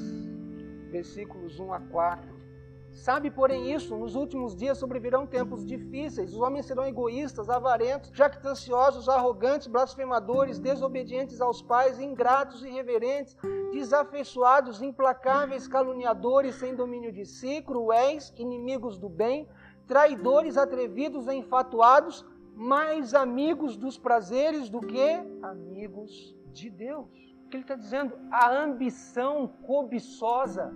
[0.92, 2.31] versículos 1 a 4,
[2.94, 6.34] Sabe, porém, isso, nos últimos dias sobrevirão tempos difíceis.
[6.34, 13.36] Os homens serão egoístas, avarentos, jactanciosos, arrogantes, blasfemadores, desobedientes aos pais, ingratos, irreverentes,
[13.72, 19.48] desafeiçoados, implacáveis, caluniadores, sem domínio de si, cruéis, inimigos do bem,
[19.88, 25.10] traidores, atrevidos, enfatuados, mais amigos dos prazeres do que
[25.42, 27.08] amigos de Deus.
[27.46, 28.14] O que ele está dizendo?
[28.30, 30.72] A ambição cobiçosa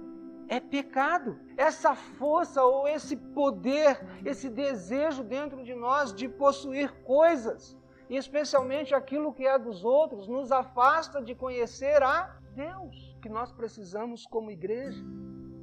[0.47, 1.39] é pecado.
[1.57, 7.77] Essa força ou esse poder, esse desejo dentro de nós de possuir coisas,
[8.09, 13.15] e especialmente aquilo que é dos outros, nos afasta de conhecer a Deus.
[13.17, 15.03] O que nós precisamos como igreja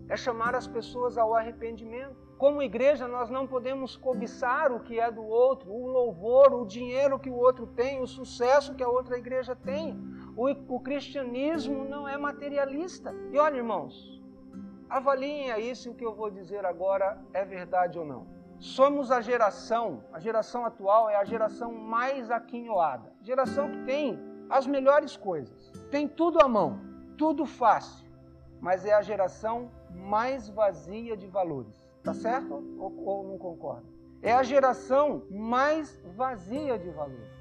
[0.09, 2.17] é chamar as pessoas ao arrependimento.
[2.37, 7.19] Como igreja, nós não podemos cobiçar o que é do outro, o louvor, o dinheiro
[7.19, 9.97] que o outro tem, o sucesso que a outra igreja tem.
[10.37, 13.15] O, o cristianismo não é materialista.
[13.31, 14.22] E olha, irmãos,
[14.93, 18.27] Avaliem aí se o que eu vou dizer agora é verdade ou não.
[18.59, 23.11] Somos a geração, a geração atual é a geração mais aquinhoada.
[23.23, 26.79] Geração que tem as melhores coisas, tem tudo à mão,
[27.17, 28.07] tudo fácil,
[28.61, 31.89] mas é a geração mais vazia de valores.
[32.05, 33.87] Tá certo ou, ou não concorda?
[34.21, 37.33] É a geração mais vazia de valores.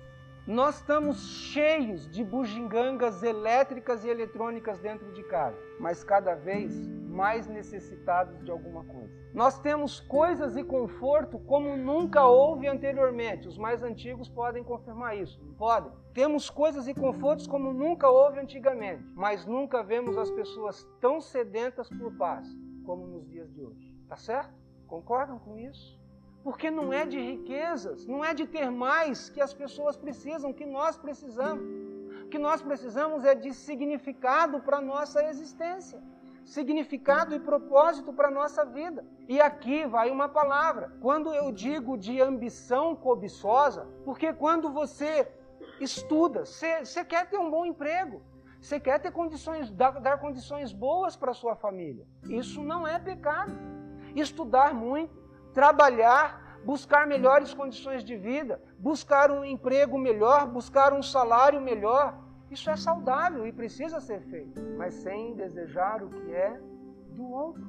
[0.47, 7.47] Nós estamos cheios de bugigangas elétricas e eletrônicas dentro de casa, mas cada vez mais
[7.47, 9.13] necessitados de alguma coisa.
[9.33, 13.47] Nós temos coisas e conforto como nunca houve anteriormente.
[13.47, 15.91] Os mais antigos podem confirmar isso, podem?
[16.13, 21.89] Temos coisas e confortos como nunca houve antigamente, mas nunca vemos as pessoas tão sedentas
[21.89, 22.47] por paz
[22.85, 23.95] como nos dias de hoje.
[24.07, 24.53] Tá certo?
[24.87, 25.99] Concordam com isso?
[26.43, 30.65] Porque não é de riquezas, não é de ter mais que as pessoas precisam, que
[30.65, 31.63] nós precisamos.
[32.25, 36.01] O que nós precisamos é de significado para a nossa existência.
[36.45, 39.05] Significado e propósito para a nossa vida.
[39.27, 40.91] E aqui vai uma palavra.
[41.01, 45.27] Quando eu digo de ambição cobiçosa, porque quando você
[45.79, 48.21] estuda, você, quer ter um bom emprego,
[48.61, 52.05] você quer ter condições, dar, dar condições boas para a sua família.
[52.29, 53.53] Isso não é pecado.
[54.15, 55.17] Estudar muito,
[55.53, 62.17] trabalhar, buscar melhores condições de vida, buscar um emprego melhor, buscar um salário melhor,
[62.51, 66.59] isso é saudável e precisa ser feito, mas sem desejar o que é
[67.15, 67.65] do outro.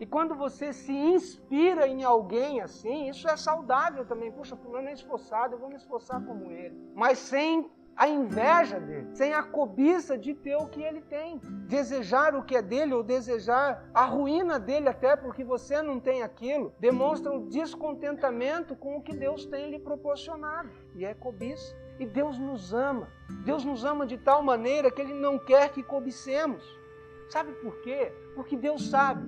[0.00, 4.32] E quando você se inspira em alguém assim, isso é saudável também.
[4.32, 6.76] Puxa, fulano é esforçado, eu vou me esforçar como ele.
[6.94, 11.38] Mas sem a inveja dele, sem a cobiça de ter o que ele tem.
[11.68, 16.22] Desejar o que é dele ou desejar a ruína dele até porque você não tem
[16.24, 20.70] aquilo, demonstra um descontentamento com o que Deus tem lhe proporcionado.
[20.96, 21.83] E é cobiça.
[21.98, 23.08] E Deus nos ama.
[23.44, 26.64] Deus nos ama de tal maneira que Ele não quer que cobicemos.
[27.28, 28.12] Sabe por quê?
[28.34, 29.26] Porque Deus sabe.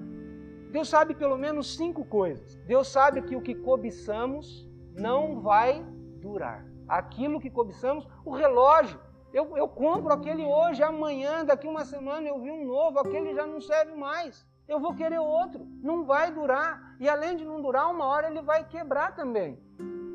[0.70, 2.56] Deus sabe pelo menos cinco coisas.
[2.66, 5.84] Deus sabe que o que cobiçamos não vai
[6.20, 6.66] durar.
[6.88, 9.00] Aquilo que cobiçamos, o relógio.
[9.32, 13.46] Eu, eu compro aquele hoje, amanhã, daqui uma semana eu vi um novo, aquele já
[13.46, 14.46] não serve mais.
[14.66, 15.66] Eu vou querer outro.
[15.82, 16.96] Não vai durar.
[16.98, 19.58] E além de não durar, uma hora ele vai quebrar também.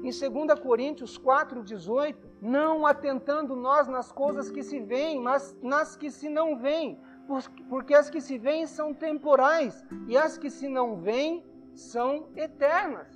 [0.03, 6.09] Em 2 Coríntios 4,18, não atentando nós nas coisas que se veem, mas nas que
[6.09, 6.99] se não veem,
[7.69, 13.07] porque as que se veem são temporais e as que se não veem são eternas.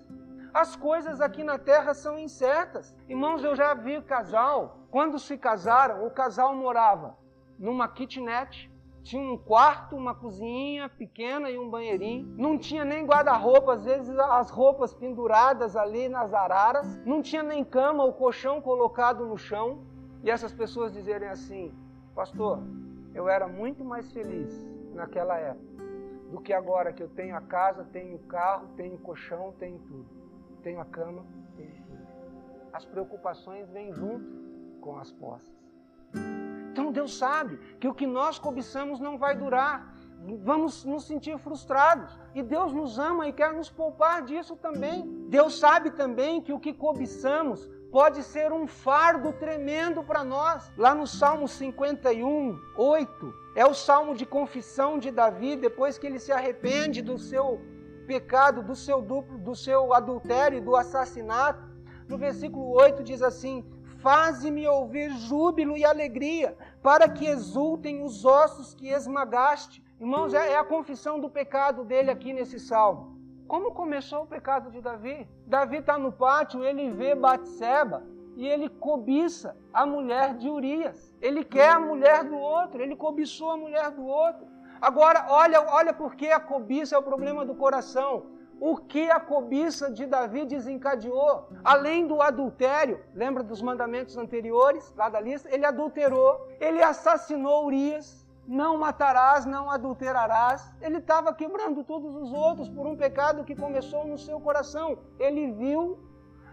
[0.54, 2.96] As coisas aqui na terra são incertas.
[3.10, 7.18] Irmãos, eu já vi casal, quando se casaram, o casal morava
[7.60, 8.72] numa kitnet,
[9.06, 12.26] tinha um quarto, uma cozinha pequena e um banheirinho.
[12.36, 16.98] Não tinha nem guarda-roupa, às vezes as roupas penduradas ali nas araras.
[17.06, 19.84] Não tinha nem cama, o colchão colocado no chão.
[20.24, 21.72] E essas pessoas dizerem assim:
[22.16, 22.64] Pastor,
[23.14, 25.76] eu era muito mais feliz naquela época
[26.32, 29.78] do que agora que eu tenho a casa, tenho o carro, tenho o colchão, tenho
[29.78, 30.10] tudo.
[30.64, 31.24] Tenho a cama,
[31.56, 32.08] tenho tudo.
[32.74, 35.65] As preocupações vêm junto com as posses.
[36.76, 39.96] Então Deus sabe que o que nós cobiçamos não vai durar.
[40.44, 42.20] Vamos nos sentir frustrados.
[42.34, 45.26] E Deus nos ama e quer nos poupar disso também.
[45.30, 50.70] Deus sabe também que o que cobiçamos pode ser um fardo tremendo para nós.
[50.78, 56.20] Lá no Salmo 51, 8, é o salmo de confissão de Davi, depois que ele
[56.20, 57.62] se arrepende do seu
[58.06, 61.64] pecado, do seu duplo, do seu adultério e do assassinato.
[62.10, 63.64] No versículo 8 diz assim:
[64.06, 69.84] Faze-me ouvir júbilo e alegria, para que exultem os ossos que esmagaste.
[70.00, 73.20] Irmãos, é, é a confissão do pecado dele aqui nesse salmo.
[73.48, 75.28] Como começou o pecado de Davi?
[75.48, 78.04] Davi está no pátio, ele vê Batseba
[78.36, 81.12] e ele cobiça a mulher de Urias.
[81.20, 84.46] Ele quer a mulher do outro, ele cobiçou a mulher do outro.
[84.80, 89.92] Agora, olha, olha porque a cobiça é o problema do coração o que a cobiça
[89.92, 91.50] de Davi desencadeou.
[91.64, 95.54] Além do adultério, lembra dos mandamentos anteriores, lá da lista?
[95.54, 100.74] Ele adulterou, ele assassinou Urias, não matarás, não adulterarás.
[100.82, 104.98] Ele estava quebrando todos os outros por um pecado que começou no seu coração.
[105.20, 106.00] Ele viu,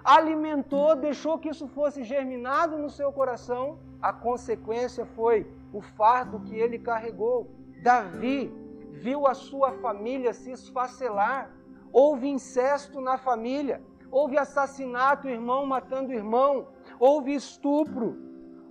[0.05, 3.79] alimentou, deixou que isso fosse germinado no seu coração.
[4.01, 7.51] A consequência foi o fardo que ele carregou.
[7.83, 8.53] Davi
[8.91, 11.51] viu a sua família se esfacelar
[11.93, 18.17] houve incesto na família, houve assassinato, irmão matando irmão, houve estupro,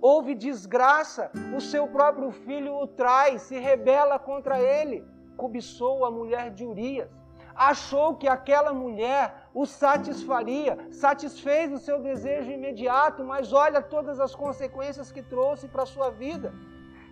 [0.00, 5.04] houve desgraça, o seu próprio filho o trai, se rebela contra ele,
[5.36, 7.08] cobiçou a mulher de Urias,
[7.54, 14.34] achou que aquela mulher o satisfaria, satisfez o seu desejo imediato, mas olha todas as
[14.34, 16.52] consequências que trouxe para a sua vida.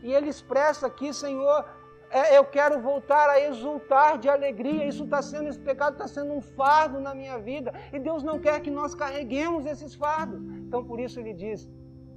[0.03, 1.65] E ele expressa aqui, Senhor,
[2.11, 4.85] é, eu quero voltar a exultar de alegria.
[4.85, 7.73] Isso está sendo, esse pecado está sendo um fardo na minha vida.
[7.93, 10.43] E Deus não quer que nós carreguemos esses fardos.
[10.67, 11.69] Então por isso ele diz: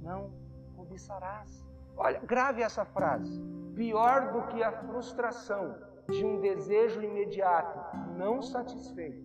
[0.02, 0.32] Não
[0.76, 1.64] cobiçarás.
[1.96, 3.40] Olha, grave essa frase.
[3.76, 5.76] Pior do que a frustração
[6.08, 7.78] de um desejo imediato
[8.16, 9.24] não satisfeito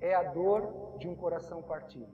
[0.00, 2.12] é a dor de um coração partido.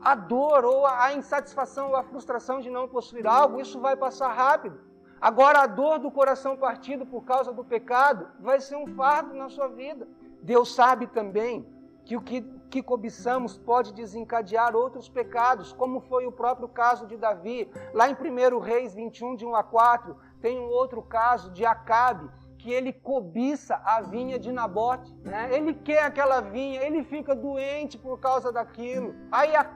[0.00, 4.32] A dor ou a insatisfação ou a frustração de não possuir algo, isso vai passar
[4.32, 4.89] rápido.
[5.20, 9.50] Agora, a dor do coração partido por causa do pecado vai ser um fardo na
[9.50, 10.08] sua vida.
[10.42, 11.66] Deus sabe também
[12.06, 12.40] que o que,
[12.70, 17.70] que cobiçamos pode desencadear outros pecados, como foi o próprio caso de Davi.
[17.92, 22.30] Lá em 1 Reis 21, de 1 a 4, tem um outro caso de Acabe,
[22.56, 25.14] que ele cobiça a vinha de Nabote.
[25.22, 25.50] Né?
[25.52, 29.14] Ele quer aquela vinha, ele fica doente por causa daquilo.
[29.30, 29.66] Aí a,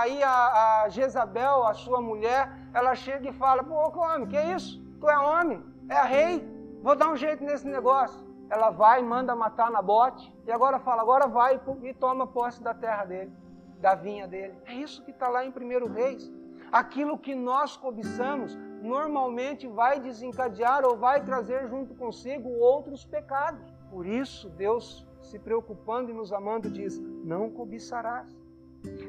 [0.00, 4.54] aí a, a Jezabel, a sua mulher, ela chega e fala: Pô, homem, que é
[4.54, 4.87] isso?
[5.00, 6.48] Tu é homem, é rei.
[6.82, 8.26] Vou dar um jeito nesse negócio.
[8.50, 12.72] Ela vai, manda matar na bote e agora fala, agora vai e toma posse da
[12.72, 13.32] terra dele,
[13.78, 14.54] da vinha dele.
[14.64, 16.30] É isso que está lá em 1 Reis.
[16.72, 23.62] Aquilo que nós cobiçamos normalmente vai desencadear ou vai trazer junto consigo outros pecados.
[23.90, 28.28] Por isso, Deus, se preocupando e nos amando, diz: Não cobiçarás.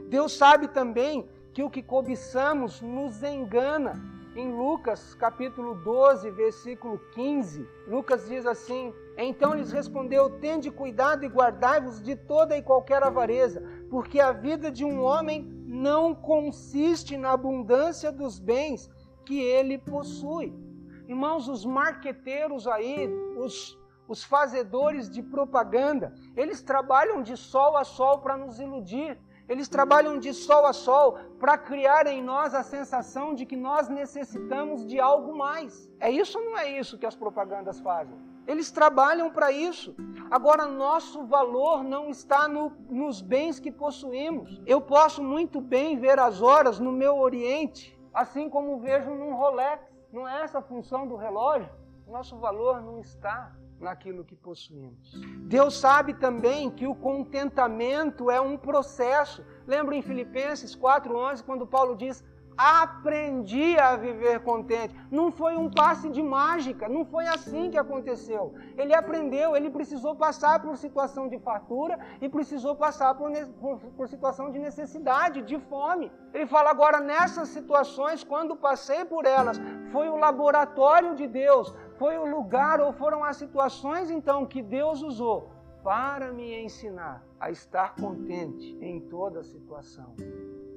[0.09, 4.18] Deus sabe também que o que cobiçamos nos engana.
[4.39, 11.27] Em Lucas capítulo 12, versículo 15, Lucas diz assim: Então lhes respondeu: Tende cuidado e
[11.27, 17.33] guardai-vos de toda e qualquer avareza, porque a vida de um homem não consiste na
[17.33, 18.89] abundância dos bens
[19.25, 20.57] que ele possui.
[21.05, 23.77] Irmãos, os marqueteiros aí, os,
[24.07, 29.19] os fazedores de propaganda, eles trabalham de sol a sol para nos iludir.
[29.49, 33.89] Eles trabalham de sol a sol para criar em nós a sensação de que nós
[33.89, 35.91] necessitamos de algo mais.
[35.99, 38.15] É isso ou não é isso que as propagandas fazem?
[38.47, 39.95] Eles trabalham para isso.
[40.31, 44.61] Agora, nosso valor não está no, nos bens que possuímos.
[44.65, 49.83] Eu posso muito bem ver as horas no meu Oriente assim como vejo num Rolex.
[50.11, 51.69] Não é essa a função do relógio?
[52.07, 55.11] Nosso valor não está naquilo que possuímos.
[55.39, 59.43] Deus sabe também que o contentamento é um processo.
[59.65, 62.23] Lembra em Filipenses 4:11 quando Paulo diz:
[62.59, 64.93] aprendi a viver contente.
[65.09, 68.53] Não foi um passe de mágica, não foi assim que aconteceu.
[68.77, 74.09] Ele aprendeu, ele precisou passar por situação de fartura e precisou passar por, por, por
[74.09, 76.11] situação de necessidade, de fome.
[76.33, 79.57] Ele fala agora nessas situações, quando passei por elas,
[79.93, 85.01] foi o laboratório de Deus, foi o lugar ou foram as situações então que Deus
[85.01, 85.51] usou
[85.83, 90.15] para me ensinar a estar contente em toda situação.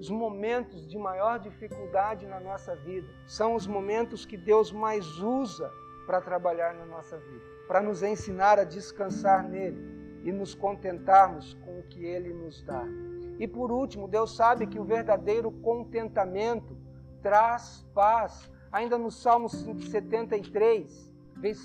[0.00, 5.70] Os momentos de maior dificuldade na nossa vida são os momentos que Deus mais usa
[6.08, 11.78] para trabalhar na nossa vida, para nos ensinar a descansar nele e nos contentarmos com
[11.78, 12.84] o que ele nos dá.
[13.38, 16.76] E por último, Deus sabe que o verdadeiro contentamento
[17.22, 18.50] traz paz.
[18.72, 21.11] Ainda no Salmo 73,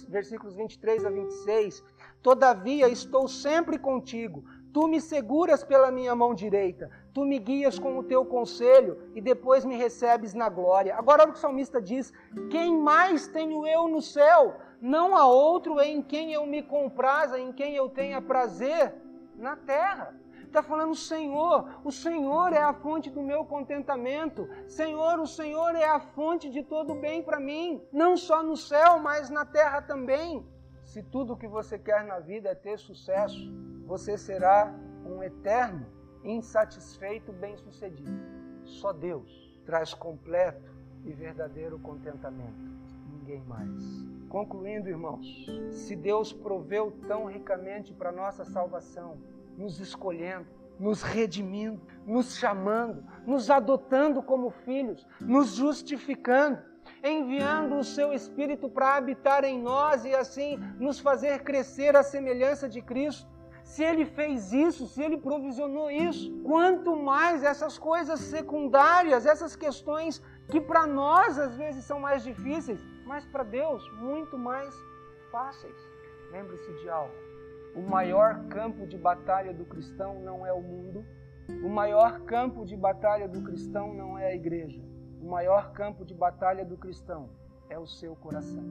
[0.09, 1.83] versículos 23 a 26,
[2.21, 4.43] Todavia estou sempre contigo,
[4.77, 9.19] Tu me seguras pela minha mão direita, tu me guias com o teu conselho e
[9.19, 10.95] depois me recebes na glória.
[10.95, 12.13] Agora olha o que o salmista diz:
[12.51, 14.55] Quem mais tenho eu no céu?
[14.79, 18.93] Não há outro em quem eu me compraza, em quem eu tenha prazer
[19.35, 20.13] na terra.
[20.47, 24.49] Está falando, Senhor, o Senhor é a fonte do meu contentamento.
[24.67, 28.97] Senhor, o Senhor é a fonte de todo bem para mim, não só no céu,
[28.97, 30.47] mas na terra também.
[30.83, 33.51] Se tudo o que você quer na vida é ter sucesso,
[33.85, 34.73] você será
[35.05, 35.85] um eterno
[36.23, 38.19] insatisfeito bem-sucedido.
[38.63, 40.73] Só Deus traz completo
[41.03, 42.65] e verdadeiro contentamento.
[43.11, 43.83] Ninguém mais.
[44.29, 49.17] Concluindo, irmãos, se Deus proveu tão ricamente para nossa salvação,
[49.57, 50.47] nos escolhendo,
[50.79, 56.59] nos redimindo, nos chamando, nos adotando como filhos, nos justificando,
[57.03, 62.69] enviando o seu Espírito para habitar em nós e assim nos fazer crescer à semelhança
[62.69, 63.27] de Cristo,
[63.63, 70.21] se ele fez isso, se ele provisionou isso, quanto mais essas coisas secundárias, essas questões
[70.49, 74.73] que para nós às vezes são mais difíceis, mas para Deus muito mais
[75.29, 75.75] fáceis.
[76.31, 77.13] Lembre-se de algo:
[77.77, 81.05] o maior campo de batalha do cristão não é o mundo,
[81.63, 84.81] o maior campo de batalha do cristão não é a igreja,
[85.21, 87.29] o maior campo de batalha do cristão
[87.69, 88.63] é o seu coração.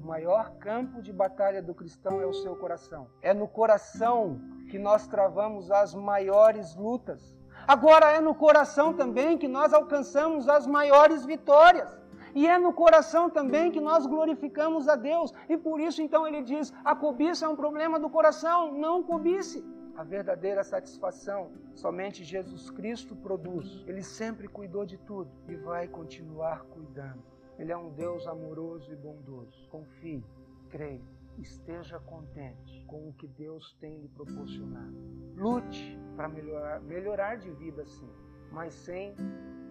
[0.00, 3.08] O maior campo de batalha do cristão é o seu coração.
[3.20, 4.40] É no coração
[4.70, 7.36] que nós travamos as maiores lutas.
[7.66, 12.00] Agora é no coração também que nós alcançamos as maiores vitórias.
[12.36, 15.32] E é no coração também que nós glorificamos a Deus.
[15.48, 19.64] E por isso então ele diz: a cobiça é um problema do coração, não cobice.
[19.96, 23.82] A verdadeira satisfação somente Jesus Cristo produz.
[23.86, 27.22] Ele sempre cuidou de tudo e vai continuar cuidando.
[27.58, 29.66] Ele é um Deus amoroso e bondoso.
[29.70, 30.22] Confie,
[30.68, 31.00] creia,
[31.38, 34.94] esteja contente com o que Deus tem lhe proporcionado.
[35.34, 38.10] Lute para melhorar, melhorar de vida sim,
[38.52, 39.14] mas sem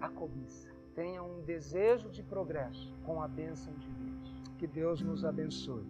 [0.02, 0.75] a cobiça.
[0.96, 4.34] Tenha um desejo de progresso com a bênção de Deus.
[4.58, 5.84] Que Deus nos abençoe.